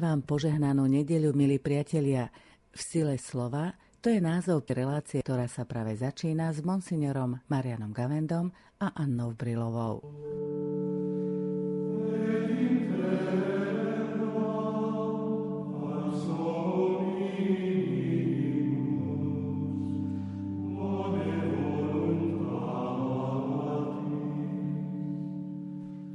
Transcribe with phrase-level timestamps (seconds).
[0.00, 2.32] Vám požehnanú nedeľu, milí priatelia.
[2.72, 8.48] V sile slova to je názov relácie, ktorá sa práve začína s monsignorom Marianom Gavendom
[8.80, 10.00] a Annou Brilovou.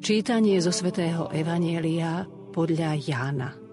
[0.02, 3.65] Čítanie zo svätého Evanielia podľa Jána.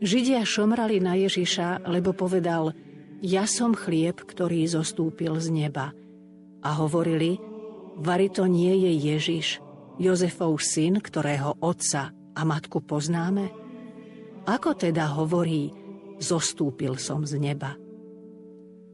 [0.00, 2.72] Židia šomrali na Ježiša, lebo povedal,
[3.20, 5.92] ja som chlieb, ktorý zostúpil z neba.
[6.64, 7.36] A hovorili,
[8.00, 9.46] vari to nie je Ježiš,
[10.00, 13.52] Jozefov syn, ktorého otca a matku poznáme?
[14.48, 15.68] Ako teda hovorí,
[16.16, 17.76] zostúpil som z neba?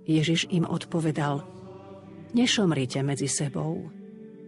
[0.03, 1.47] Ježiš im odpovedal,
[2.35, 3.95] nešomrite medzi sebou.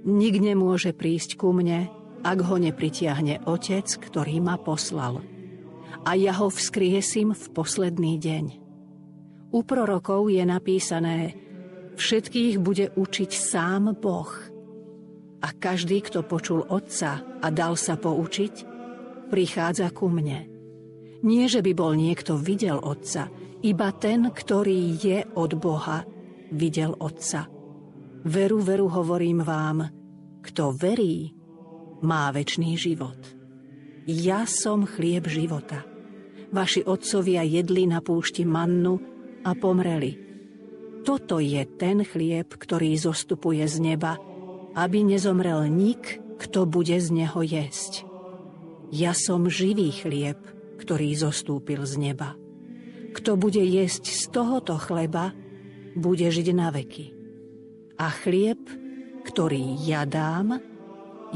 [0.02, 1.86] Nik nemôže prísť ku mne,
[2.26, 5.22] ak ho nepritiahne Otec, ktorý ma poslal.
[6.04, 8.44] A ja ho vzkriesím v posledný deň.
[9.48, 11.32] U prorokov je napísané,
[11.96, 14.28] všetkých bude učiť sám Boh.
[15.38, 18.54] A každý, kto počul Otca a dal sa poučiť,
[19.32, 20.50] prichádza ku mne.
[21.22, 23.30] Nie, že by bol niekto videl Otca,
[23.62, 26.06] iba ten, ktorý je od Boha,
[26.52, 27.50] videl Otca.
[28.28, 29.86] Veru, veru hovorím vám,
[30.42, 31.34] kto verí,
[32.02, 33.37] má väčší život.
[34.08, 35.84] Ja som chlieb života.
[36.48, 38.96] Vaši otcovia jedli na púšti mannu
[39.44, 40.16] a pomreli.
[41.04, 44.16] Toto je ten chlieb, ktorý zostupuje z neba,
[44.72, 48.08] aby nezomrel nik, kto bude z neho jesť.
[48.88, 50.40] Ja som živý chlieb,
[50.80, 52.32] ktorý zostúpil z neba.
[53.12, 55.36] Kto bude jesť z tohoto chleba,
[55.92, 57.12] bude žiť na veky.
[58.00, 58.72] A chlieb,
[59.28, 60.56] ktorý ja dám,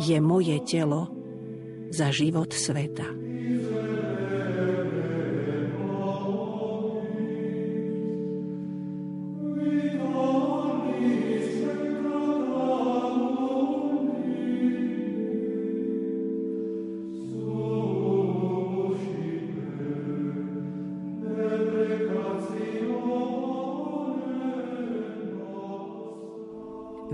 [0.00, 1.21] je moje telo
[1.92, 3.31] za život sveta.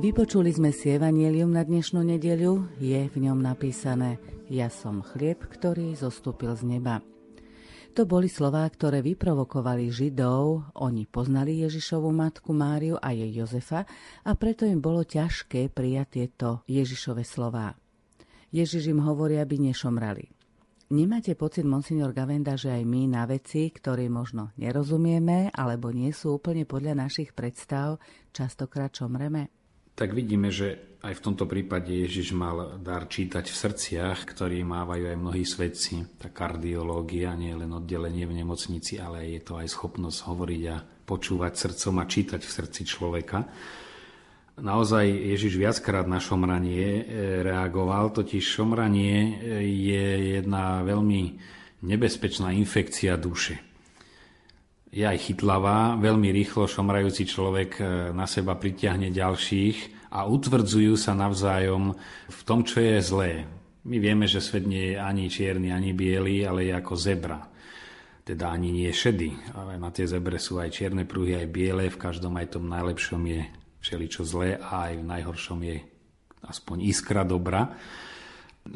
[0.08, 4.16] Vypočuli sme si Evangelium na dnešnú nedeľu, je v ňom napísané
[4.48, 7.04] Ja som chlieb, ktorý zostúpil z neba.
[7.92, 13.84] To boli slová, ktoré vyprovokovali Židov, oni poznali Ježišovu matku Máriu a jej Jozefa
[14.24, 17.76] a preto im bolo ťažké prijať tieto Ježišove slová.
[18.48, 20.24] Ježiš im hovorí, aby nešomrali.
[20.88, 26.40] Nemáte pocit, monsignor Gavenda, že aj my na veci, ktoré možno nerozumieme alebo nie sú
[26.40, 28.00] úplne podľa našich predstav,
[28.32, 29.57] častokrát čomreme?
[29.98, 35.10] Tak vidíme, že aj v tomto prípade Ježiš mal dar čítať v srdciach, ktorý mávajú
[35.10, 36.06] aj mnohí svedci.
[36.18, 40.76] Tá kardiológia nie je len oddelenie v nemocnici, ale je to aj schopnosť hovoriť a
[40.82, 43.38] počúvať srdcom a čítať v srdci človeka.
[44.58, 47.02] Naozaj Ježiš viackrát na šomranie e,
[47.46, 49.32] reagoval, totiž šomranie e,
[49.70, 51.38] je jedna veľmi
[51.86, 53.67] nebezpečná infekcia duše
[54.88, 57.82] je aj chytlavá, veľmi rýchlo šomrajúci človek e,
[58.16, 61.92] na seba pritiahne ďalších a utvrdzujú sa navzájom
[62.28, 63.32] v tom, čo je zlé.
[63.84, 67.40] My vieme, že svet nie je ani čierny, ani biely, ale je ako zebra.
[68.24, 69.56] Teda ani nie šedy.
[69.56, 71.88] Ale na tie zebre sú aj čierne pruhy, aj biele.
[71.88, 73.40] V každom aj tom najlepšom je
[73.80, 75.76] všeličo zlé a aj v najhoršom je
[76.44, 77.72] aspoň iskra dobra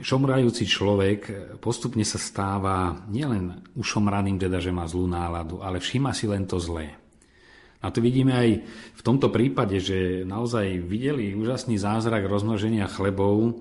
[0.01, 1.21] šomrajúci človek
[1.61, 6.57] postupne sa stáva nielen ušomraným, teda že má zlú náladu, ale všíma si len to
[6.57, 6.97] zlé.
[7.83, 8.63] A to vidíme aj
[8.95, 13.61] v tomto prípade, že naozaj videli úžasný zázrak rozmnoženia chlebov.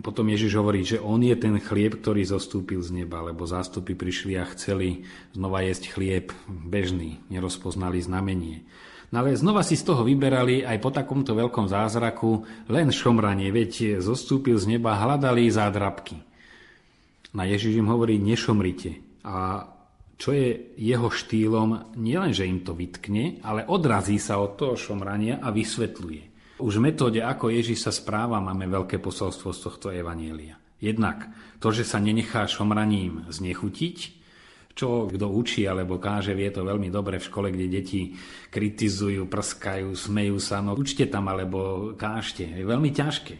[0.00, 4.40] Potom Ježiš hovorí, že on je ten chlieb, ktorý zostúpil z neba, lebo zástupy prišli
[4.40, 5.04] a chceli
[5.36, 8.64] znova jesť chlieb bežný, nerozpoznali znamenie.
[9.10, 13.98] No ale znova si z toho vyberali aj po takomto veľkom zázraku len šomranie, veď
[13.98, 16.22] zostúpil z neba, hľadali zádrabky.
[17.34, 19.22] Na Ježiš im hovorí, nešomrite.
[19.26, 19.66] A
[20.14, 25.42] čo je jeho štýlom, nielen, že im to vytkne, ale odrazí sa od toho šomrania
[25.42, 26.22] a vysvetľuje.
[26.60, 30.60] Už v metóde, ako Ježiš sa správa, máme veľké posolstvo z tohto evanielia.
[30.76, 34.19] Jednak to, že sa nenechá šomraním znechutiť,
[34.80, 38.16] čo kto učí alebo káže, vie to veľmi dobre v škole, kde deti
[38.48, 42.48] kritizujú, prskajú, smejú sa, no učte tam alebo kážte.
[42.48, 43.36] Je veľmi ťažké.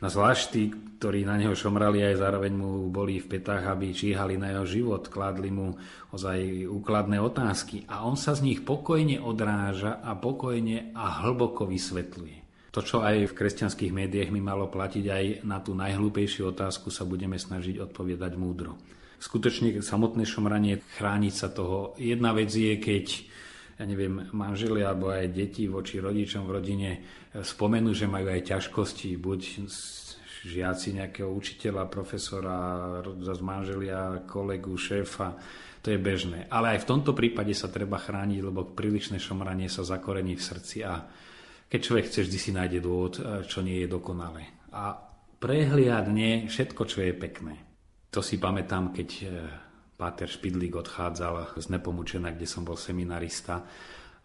[0.00, 4.36] No zvlášť tí, ktorí na neho šomrali aj zároveň mu boli v petách, aby číhali
[4.36, 5.76] na jeho život, kladli mu
[6.12, 12.40] ozaj úkladné otázky a on sa z nich pokojne odráža a pokojne a hlboko vysvetľuje.
[12.70, 17.04] To, čo aj v kresťanských médiách mi malo platiť, aj na tú najhlúpejšiu otázku sa
[17.04, 18.78] budeme snažiť odpovedať múdro.
[19.20, 21.92] Skutočne samotné šomranie, chrániť sa toho.
[22.00, 23.06] Jedna vec je, keď
[23.80, 26.90] ja neviem, manželia alebo aj deti voči rodičom v rodine
[27.32, 29.40] spomenú, že majú aj ťažkosti, buď
[30.44, 32.56] žiaci nejakého učiteľa, profesora,
[33.04, 35.36] z manželia, kolegu, šéfa,
[35.80, 36.44] to je bežné.
[36.52, 40.84] Ale aj v tomto prípade sa treba chrániť, lebo prílišné šomranie sa zakorení v srdci
[40.84, 41.00] a
[41.70, 43.14] keď človek chce, vždy si nájde dôvod,
[43.48, 44.44] čo nie je dokonalé.
[44.76, 44.92] A
[45.40, 47.69] prehliadne všetko, čo je pekné.
[48.10, 49.08] To si pamätám, keď
[49.94, 53.62] Páter Špidlík odchádzal z Nepomučena, kde som bol seminarista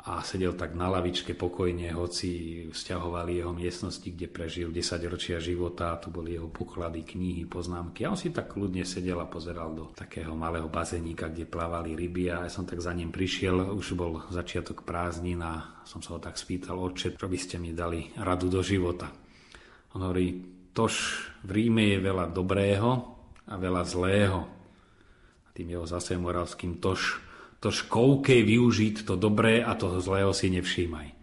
[0.05, 5.97] a sedel tak na lavičke pokojne, hoci vzťahovali jeho miestnosti, kde prežil 10 ročia života,
[5.97, 9.93] tu boli jeho poklady, knihy, poznámky a on si tak kľudne sedel a pozeral do
[9.93, 14.25] takého malého bazénika, kde plávali ryby a ja som tak za ním prišiel, už bol
[14.29, 18.49] začiatok prázdnin a som sa ho tak spýtal, oče, čo by ste mi dali radu
[18.49, 19.09] do života.
[19.97, 20.41] On hovorí,
[20.73, 20.93] tož
[21.45, 23.14] v Ríme je veľa dobrého
[23.45, 24.55] a veľa zlého
[25.55, 27.23] tým jeho zase moravským tož,
[27.63, 31.15] tož koukej využiť to dobré a toho zlého si nevšímaj.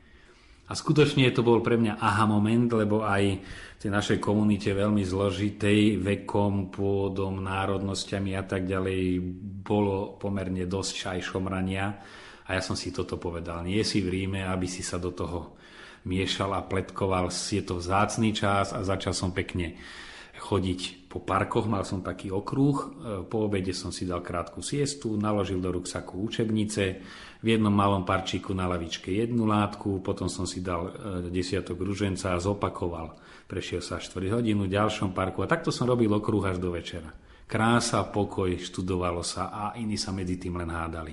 [0.66, 5.04] A skutočne to bol pre mňa aha moment, lebo aj v tej našej komunite veľmi
[5.04, 9.20] zložitej, vekom, pôdom, národnosťami a tak ďalej
[9.60, 12.00] bolo pomerne dosť aj šomrania.
[12.48, 13.68] A ja som si toto povedal.
[13.68, 15.60] Nie si v Ríme, aby si sa do toho
[16.08, 17.28] miešal a pletkoval.
[17.28, 19.76] Je to vzácný čas a začal som pekne
[20.42, 22.86] chodiť po parkoch, mal som taký okruh, e,
[23.22, 26.82] po obede som si dal krátku siestu, naložil do ruksaku učebnice,
[27.42, 30.92] v jednom malom parčíku na lavičke jednu látku, potom som si dal e,
[31.30, 33.14] desiatok ruženca a zopakoval.
[33.46, 37.10] Prešiel sa 4 hodinu v ďalšom parku a takto som robil okruh až do večera.
[37.46, 41.12] Krása, pokoj, študovalo sa a iní sa medzi tým len hádali.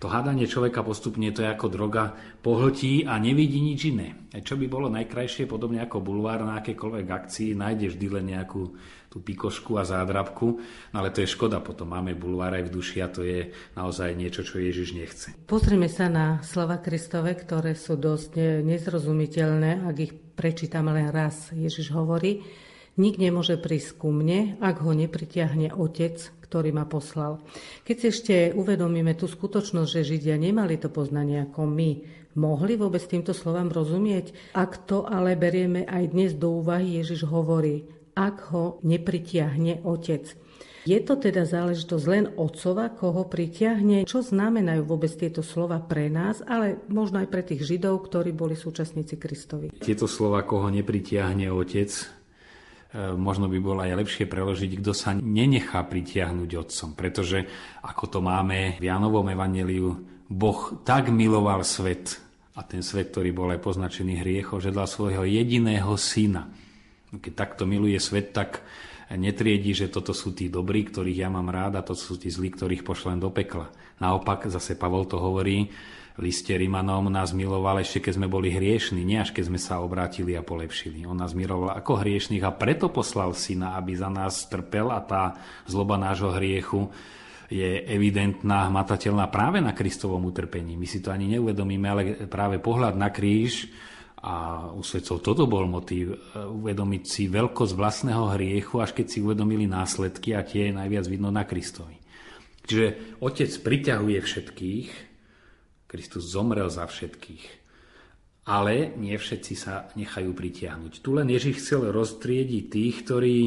[0.00, 2.12] To hádanie človeka postupne to je ako droga,
[2.44, 4.28] pohltí a nevidí nič iné.
[4.36, 8.76] A čo by bolo najkrajšie, podobne ako bulvár na akékoľvek akcii, nájdeš vždy len nejakú
[9.08, 10.60] tú pikošku a zádrabku,
[10.92, 14.12] no ale to je škoda, potom máme bulvár aj v duši a to je naozaj
[14.12, 15.28] niečo, čo Ježiš nechce.
[15.48, 21.48] Pozrime sa na slova Kristove, ktoré sú dosť nezrozumiteľné, ak ich prečítame len raz.
[21.56, 22.44] Ježiš hovorí,
[22.96, 27.44] Nik nemôže prísť ku mne, ak ho nepritiahne Otec, ktorý ma poslal.
[27.84, 31.90] Keď si ešte uvedomíme tú skutočnosť, že Židia nemali to poznanie ako my,
[32.40, 34.56] mohli vôbec týmto slovám rozumieť?
[34.56, 37.84] Ak to ale berieme aj dnes do úvahy, Ježiš hovorí,
[38.16, 40.32] ak ho nepritiahne Otec.
[40.86, 44.06] Je to teda záležitosť len otcova, koho pritiahne?
[44.06, 48.54] Čo znamenajú vôbec tieto slova pre nás, ale možno aj pre tých Židov, ktorí boli
[48.54, 49.74] súčasníci Kristovi?
[49.82, 51.90] Tieto slova, koho nepritiahne otec,
[53.16, 56.90] možno by bolo aj lepšie preložiť, kto sa nenechá pritiahnuť otcom.
[56.96, 57.44] Pretože,
[57.84, 59.96] ako to máme v Janovom evaneliu,
[60.26, 62.18] Boh tak miloval svet,
[62.56, 66.48] a ten svet, ktorý bol aj poznačený hriechom, že dal svojho jediného syna.
[67.12, 68.64] Keď takto miluje svet, tak
[69.12, 72.50] netriedi, že toto sú tí dobrí, ktorých ja mám rád a to sú tí zlí,
[72.50, 73.68] ktorých pošlem do pekla.
[74.00, 75.68] Naopak, zase Pavol to hovorí,
[76.16, 80.32] liste Rimanom nás miloval ešte keď sme boli hriešni, nie až keď sme sa obrátili
[80.32, 81.04] a polepšili.
[81.04, 85.36] On nás miloval ako hriešných a preto poslal syna, aby za nás trpel a tá
[85.68, 86.88] zloba nášho hriechu
[87.46, 90.74] je evidentná, hmatateľná práve na Kristovom utrpení.
[90.74, 93.70] My si to ani neuvedomíme, ale práve pohľad na kríž
[94.18, 99.22] a u svetcov toto bol motív, e, uvedomiť si veľkosť vlastného hriechu, až keď si
[99.22, 101.94] uvedomili následky a tie je najviac vidno na Kristovi.
[102.66, 105.05] Čiže Otec priťahuje všetkých,
[105.86, 107.66] Kristus zomrel za všetkých.
[108.46, 111.02] Ale nie všetci sa nechajú pritiahnuť.
[111.02, 113.38] Tu len Ježiš chcel roztriediť tých, ktorí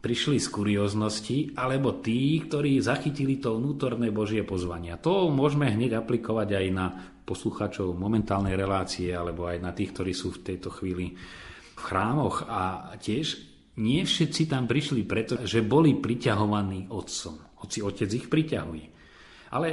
[0.00, 4.96] prišli z kurióznosti, alebo tí, ktorí zachytili to vnútorné Božie pozvania.
[5.00, 6.86] To môžeme hneď aplikovať aj na
[7.24, 11.16] poslucháčov momentálnej relácie, alebo aj na tých, ktorí sú v tejto chvíli
[11.76, 12.48] v chrámoch.
[12.48, 13.40] A tiež
[13.80, 18.86] nie všetci tam prišli preto, že boli priťahovaní otcom, hoci otec ich priťahuje.
[19.52, 19.68] Ale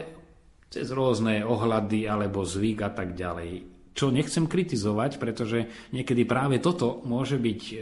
[0.67, 3.75] cez rôzne ohľady alebo zvyk a tak ďalej.
[3.97, 7.75] čo nechcem kritizovať, pretože niekedy práve toto môže byť e,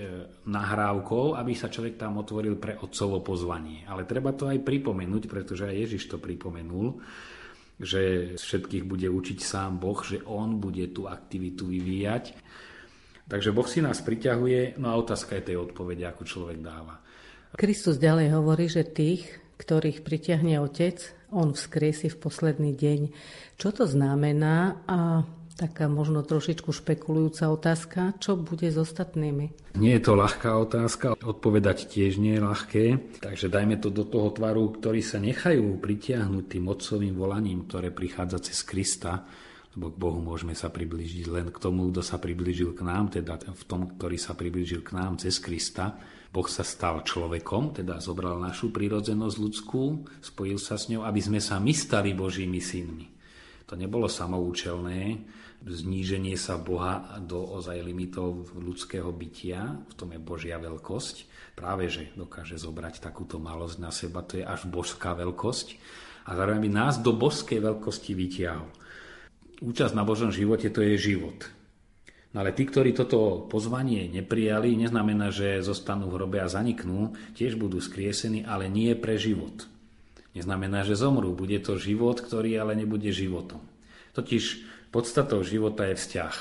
[0.48, 3.84] nahrávkou, aby sa človek tam otvoril pre otcovo pozvanie.
[3.84, 7.04] Ale treba to aj pripomenúť, pretože aj Ježiš to pripomenul,
[7.76, 12.32] že všetkých bude učiť sám Boh, že On bude tú aktivitu vyvíjať.
[13.28, 17.04] Takže Boh si nás priťahuje, no a otázka je tej odpovede, ako človek dáva.
[17.60, 19.28] Kristus ďalej hovorí, že tých,
[19.60, 23.00] ktorých pritiahne Otec, On vzkriesi v posledný deň.
[23.60, 29.80] Čo to znamená a Taká možno trošičku špekulujúca otázka, čo bude s ostatnými?
[29.80, 32.86] Nie je to ľahká otázka, odpovedať tiež nie je ľahké,
[33.24, 38.52] takže dajme to do toho tvaru, ktorí sa nechajú pritiahnuť tým otcovým volaním, ktoré prichádza
[38.52, 39.24] cez Krista,
[39.80, 43.40] lebo k Bohu môžeme sa priblížiť len k tomu, kto sa priblížil k nám, teda
[43.40, 45.96] v tom, ktorý sa priblížil k nám cez Krista.
[46.36, 51.40] Boh sa stal človekom, teda zobral našu prírodzenosť ľudskú, spojil sa s ňou, aby sme
[51.40, 53.08] sa my stali Božími synmi.
[53.72, 55.16] To nebolo samoučelné,
[55.64, 61.16] zníženie sa Boha do ozaj limitov ľudského bytia, v tom je Božia veľkosť.
[61.56, 65.80] Práve, že dokáže zobrať takúto malosť na seba, to je až božská veľkosť.
[66.28, 68.68] A zároveň by nás do božskej veľkosti vytiahol.
[69.64, 71.48] Účasť na Božom živote to je život.
[72.36, 77.56] No ale tí, ktorí toto pozvanie neprijali, neznamená, že zostanú v hrobe a zaniknú, tiež
[77.56, 79.72] budú skriesení, ale nie pre život.
[80.36, 81.32] Neznamená, že zomrú.
[81.32, 83.64] Bude to život, ktorý ale nebude životom.
[84.12, 86.36] Totiž Podstatou života je vzťah.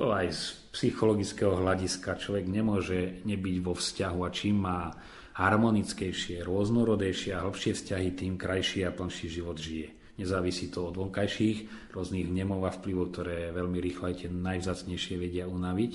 [0.00, 4.88] To aj z psychologického hľadiska človek nemôže nebyť vo vzťahu a čím má
[5.36, 9.92] harmonickejšie, rôznorodejšie a hlbšie vzťahy, tým krajší a plnší život žije.
[10.14, 15.50] Nezávisí to od vonkajších rôznych vnemov a vplyvov, ktoré veľmi rýchlo aj tie najvzácnejšie vedia
[15.50, 15.92] unaviť,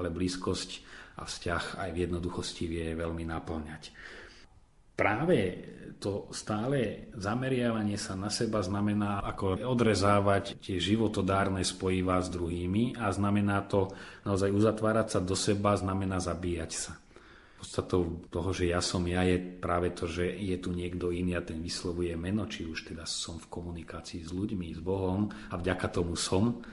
[0.00, 0.70] ale blízkosť
[1.20, 3.82] a vzťah aj v jednoduchosti vie veľmi naplňať
[5.00, 5.38] práve
[5.96, 13.08] to stále zameriavanie sa na seba znamená ako odrezávať tie životodárne spojivá s druhými a
[13.08, 13.88] znamená to
[14.28, 16.92] naozaj uzatvárať sa do seba, znamená zabíjať sa.
[17.60, 21.44] Podstatou toho, že ja som ja, je práve to, že je tu niekto iný a
[21.44, 25.92] ten vyslovuje meno, či už teda som v komunikácii s ľuďmi, s Bohom a vďaka
[25.92, 26.64] tomu som,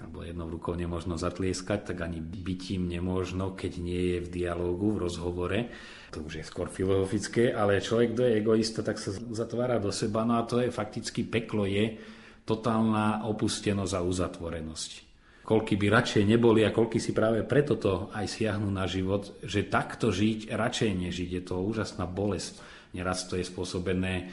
[0.00, 5.02] alebo jednou rukou nemôžno zatlieskať, tak ani bytím nemôžno, keď nie je v dialógu, v
[5.04, 5.60] rozhovore
[6.08, 10.24] to už je skôr filozofické, ale človek, kto je egoista, tak sa zatvára do seba,
[10.24, 12.00] no a to je fakticky peklo, je
[12.48, 15.07] totálna opustenosť a uzatvorenosť.
[15.48, 19.64] Koľky by radšej neboli a koľky si práve preto to aj siahnu na život, že
[19.64, 21.28] takto žiť radšej nežiť.
[21.40, 22.60] Je to úžasná bolesť.
[22.92, 24.24] Neraz to je spôsobené e,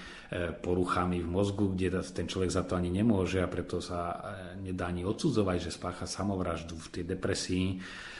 [0.51, 4.17] poruchami v mozgu, kde ten človek za to ani nemôže a preto sa e,
[4.59, 7.67] nedá ani odsudzovať, že spácha samovraždu v tej depresii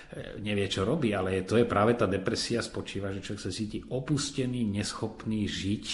[0.05, 3.81] E, nevie, čo robí, ale to je práve tá depresia spočíva, že človek sa cíti
[3.81, 5.87] opustený, neschopný žiť.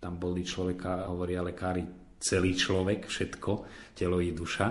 [0.00, 1.84] Tam boli človeka, hovoria lekári,
[2.16, 3.50] celý človek, všetko,
[3.92, 4.66] telo i duša.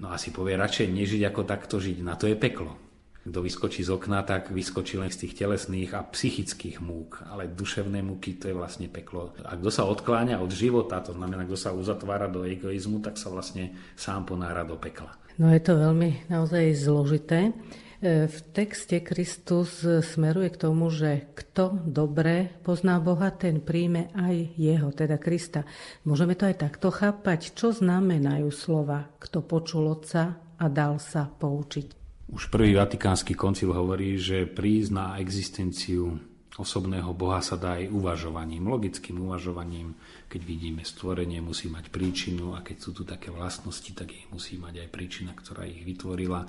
[0.00, 2.00] No a si povie, radšej nežiť ako takto žiť.
[2.00, 2.72] Na to je peklo.
[3.20, 8.00] Kto vyskočí z okna, tak vyskočí len z tých telesných a psychických múk, ale duševné
[8.00, 9.36] múky to je vlastne peklo.
[9.44, 13.28] A kto sa odkláňa od života, to znamená, kto sa uzatvára do egoizmu, tak sa
[13.28, 15.12] vlastne sám ponára do pekla.
[15.36, 17.52] No je to veľmi naozaj zložité.
[18.00, 24.88] V texte Kristus smeruje k tomu, že kto dobre pozná Boha, ten príjme aj jeho,
[24.88, 25.68] teda Krista.
[26.08, 32.00] Môžeme to aj takto chápať, čo znamenajú slova, kto počul Otca a dal sa poučiť.
[32.32, 38.66] Už prvý vatikánsky koncil hovorí, že prísť na existenciu osobného Boha sa dá aj uvažovaním,
[38.66, 39.94] logickým uvažovaním.
[40.26, 44.58] Keď vidíme stvorenie, musí mať príčinu a keď sú tu také vlastnosti, tak ich musí
[44.58, 46.48] mať aj príčina, ktorá ich vytvorila.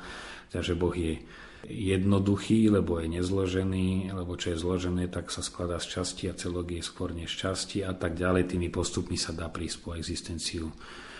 [0.50, 1.22] Takže Boh je
[1.70, 6.74] jednoduchý, lebo je nezložený, lebo čo je zložené, tak sa skladá z časti a celok
[6.74, 8.58] je skôr než časti a tak ďalej.
[8.58, 10.74] Tými postupmi sa dá prísť po existenciu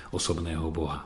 [0.10, 1.06] osobného Boha.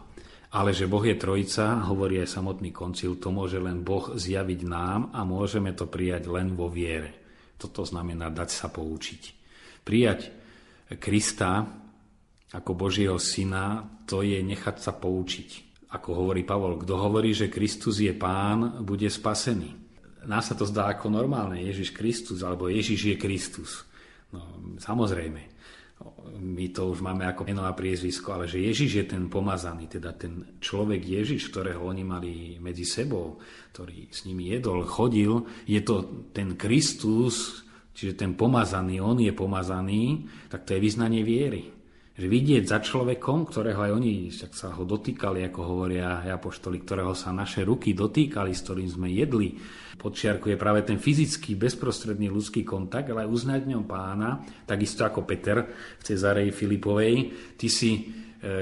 [0.55, 5.11] Ale že Boh je trojica, hovorí aj samotný koncil, to môže len Boh zjaviť nám
[5.11, 7.24] a môžeme to prijať len vo viere.
[7.55, 9.21] Toto znamená dať sa poučiť.
[9.85, 10.33] Prijať
[10.99, 11.65] Krista
[12.55, 15.49] ako Božieho syna, to je nechať sa poučiť.
[15.91, 19.71] Ako hovorí Pavol, kto hovorí, že Kristus je pán, bude spasený.
[20.25, 23.85] Nás sa to zdá ako normálne, Ježiš Kristus, alebo Ježiš je Kristus.
[24.33, 24.41] No,
[24.81, 25.54] samozrejme,
[26.35, 30.11] my to už máme ako meno a priezvisko, ale že Ježiš je ten pomazaný, teda
[30.15, 33.39] ten človek Ježiš, ktorého oni mali medzi sebou,
[33.71, 37.63] ktorý s nimi jedol, chodil, je to ten Kristus,
[37.95, 41.74] čiže ten pomazaný, on je pomazaný, tak to je vyznanie viery
[42.15, 47.11] že vidieť za človekom, ktorého aj oni však sa ho dotýkali, ako hovoria apoštoli, ktorého
[47.11, 49.59] sa naše ruky dotýkali, s ktorým sme jedli,
[49.99, 55.59] podčiarkuje práve ten fyzický, bezprostredný ľudský kontakt, ale aj uznať ňom pána, takisto ako Peter
[55.99, 57.15] v Cezareji Filipovej,
[57.59, 58.01] ty si e,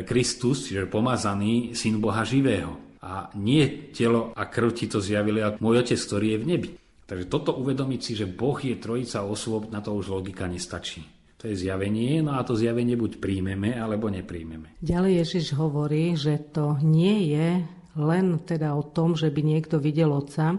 [0.02, 2.98] Kristus, čiže pomazaný syn Boha živého.
[3.06, 6.70] A nie telo a krv ti to zjavili, ale môj otec, ktorý je v nebi.
[7.06, 11.13] Takže toto uvedomiť si, že Boh je trojica osôb, na to už logika nestačí.
[11.44, 14.80] To je zjavenie, no a to zjavenie buď príjmeme, alebo nepríjmeme.
[14.80, 17.68] Ďalej Ježiš hovorí, že to nie je
[18.00, 20.56] len teda o tom, že by niekto videl Otca,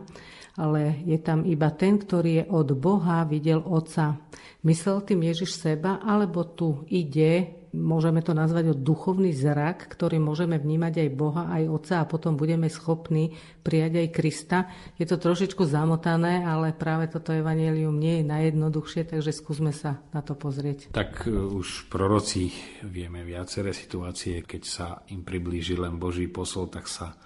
[0.60, 4.28] ale je tam iba ten, ktorý je od Boha, videl Otca.
[4.68, 10.56] Myslel tým Ježiš seba, alebo tu ide, môžeme to nazvať o duchovný zrak, ktorý môžeme
[10.56, 13.34] vnímať aj Boha, aj Otca a potom budeme schopní
[13.66, 14.58] prijať aj Krista.
[14.94, 20.22] Je to trošičku zamotané, ale práve toto evanelium nie je najjednoduchšie, takže skúsme sa na
[20.22, 20.94] to pozrieť.
[20.94, 22.54] Tak e, už proroci
[22.86, 27.18] vieme viaceré situácie, keď sa im priblíži len Boží posol, tak sa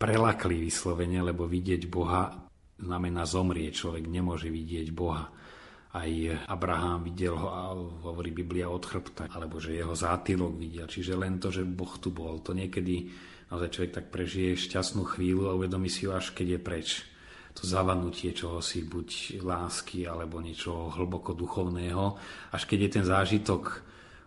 [0.00, 2.48] prelakli vyslovene, lebo vidieť Boha
[2.80, 3.72] znamená zomrieť.
[3.84, 5.32] Človek nemôže vidieť Boha.
[5.96, 6.12] Aj
[6.52, 7.72] Abraham videl ho a
[8.04, 10.84] hovorí Biblia od chrbta, alebo že jeho zátylok videl.
[10.84, 12.44] Čiže len to, že Boh tu bol.
[12.44, 13.08] To niekedy
[13.48, 16.88] naozaj človek tak prežije šťastnú chvíľu a uvedomí si ho až keď je preč.
[17.56, 22.20] To zavanutie čohosi, buď lásky, alebo niečoho hlboko duchovného.
[22.52, 23.86] Až keď je ten zážitok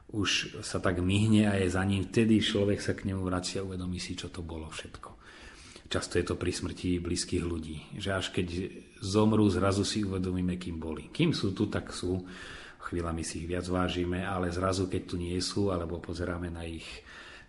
[0.10, 3.68] už sa tak myhne a je za ním, vtedy človek sa k nemu vracia a
[3.70, 5.19] uvedomí si, čo to bolo všetko.
[5.90, 8.70] Často je to pri smrti blízkych ľudí, že až keď
[9.02, 11.10] zomrú, zrazu si uvedomíme, kým boli.
[11.10, 12.30] Kým sú tu, tak sú,
[12.78, 16.86] chvíľami si ich viac vážime, ale zrazu, keď tu nie sú, alebo pozeráme na ich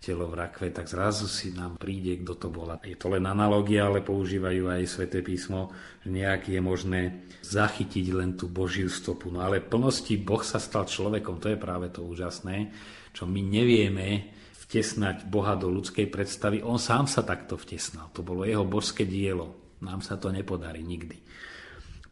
[0.01, 2.81] telo v rakve, tak zrazu si nám príde, kto to bola.
[2.81, 5.69] Je to len analogia, ale používajú aj sväté písmo,
[6.01, 7.01] že nejak je možné
[7.45, 9.29] zachytiť len tú Božiu stopu.
[9.29, 12.73] No ale plnosti Boh sa stal človekom, to je práve to úžasné,
[13.13, 14.40] čo my nevieme
[14.71, 16.63] vtesnať Boha do ľudskej predstavy.
[16.63, 18.07] On sám sa takto vtesnal.
[18.15, 19.75] To bolo jeho božské dielo.
[19.83, 21.19] Nám sa to nepodarí nikdy.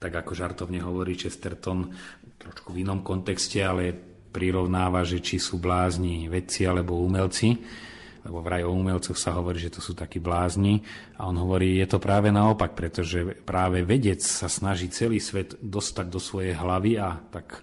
[0.02, 1.86] Tak ako žartovne hovorí Chesterton,
[2.34, 3.94] trošku v inom kontexte, ale
[4.34, 7.54] prirovnáva, že či sú blázni vedci alebo umelci,
[8.26, 10.82] lebo vraj o umelcoch sa hovorí, že to sú takí blázni.
[11.14, 16.06] A on hovorí, je to práve naopak, pretože práve vedec sa snaží celý svet dostať
[16.10, 17.62] do svojej hlavy a tak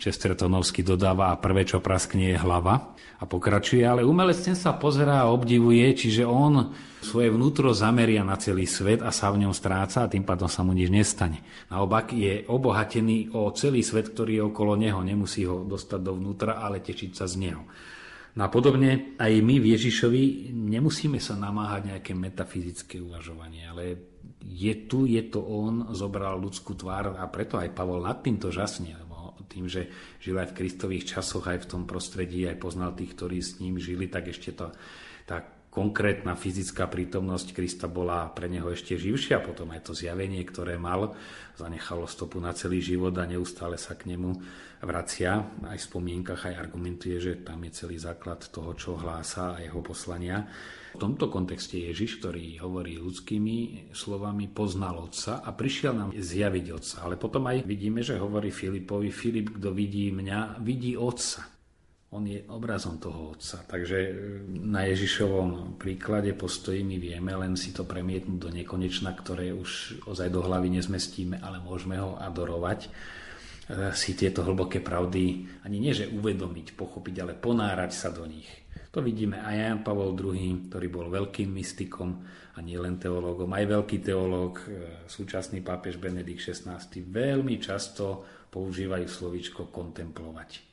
[0.00, 5.28] Čestretonovský dodáva a prvé, čo praskne, je hlava a pokračuje, ale umelec ten sa pozerá
[5.28, 6.72] a obdivuje, čiže on
[7.04, 10.64] svoje vnútro zameria na celý svet a sa v ňom stráca a tým pádom sa
[10.64, 11.44] mu nič nestane.
[11.68, 15.04] Naopak je obohatený o celý svet, ktorý je okolo neho.
[15.04, 17.68] Nemusí ho dostať dovnútra, ale tešiť sa z neho.
[18.40, 23.84] No a podobne aj my v Ježišovi nemusíme sa namáhať nejaké metafyzické uvažovanie, ale
[24.40, 28.96] je tu, je to on, zobral ľudskú tvár a preto aj Pavol nad týmto žasne,
[29.50, 29.90] tým, že
[30.22, 33.82] žil aj v kristových časoch, aj v tom prostredí, aj poznal tých, ktorí s ním
[33.82, 34.70] žili, tak ešte to,
[35.26, 39.38] tá konkrétna fyzická prítomnosť Krista bola pre neho ešte živšia.
[39.38, 41.14] Potom aj to zjavenie, ktoré mal,
[41.54, 44.34] zanechalo stopu na celý život a neustále sa k nemu
[44.82, 45.38] vracia.
[45.62, 49.78] Aj v spomienkach aj argumentuje, že tam je celý základ toho, čo hlása a jeho
[49.78, 50.42] poslania.
[50.90, 56.96] V tomto kontexte Ježiš, ktorý hovorí ľudskými slovami, poznal Otca a prišiel nám zjaviť Otca.
[57.06, 61.46] Ale potom aj vidíme, že hovorí Filipovi, Filip, kto vidí mňa, vidí Otca.
[62.10, 63.62] On je obrazom toho Otca.
[63.62, 64.12] Takže e,
[64.66, 70.26] na Ježišovom príklade postoji my vieme len si to premietnúť do nekonečna, ktoré už ozaj
[70.26, 72.88] do hlavy nezmestíme, ale môžeme ho adorovať e,
[73.94, 78.50] si tieto hlboké pravdy ani nie, že uvedomiť, pochopiť, ale ponárať sa do nich.
[78.90, 82.10] To vidíme aj Jan Pavol II, ktorý bol veľkým mystikom
[82.54, 89.06] a nie len teológom, aj veľký teológ, e, súčasný pápež Benedikt XVI, veľmi často používajú
[89.06, 90.66] slovíčko kontemplovať.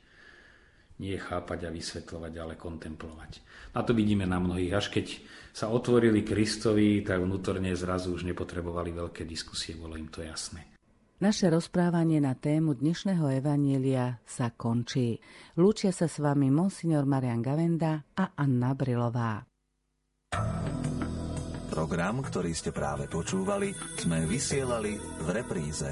[0.98, 3.32] Nie chápať a vysvetľovať, ale kontemplovať.
[3.78, 4.74] A to vidíme na mnohých.
[4.74, 5.06] Až keď
[5.54, 10.77] sa otvorili Kristovi, tak vnútorne zrazu už nepotrebovali veľké diskusie, bolo im to jasné.
[11.18, 15.18] Naše rozprávanie na tému dnešného evanielia sa končí.
[15.58, 19.42] Lúčia sa s vami monsignor Marian Gavenda a Anna Brilová.
[21.74, 25.90] Program, ktorý ste práve počúvali, sme vysielali v repríze.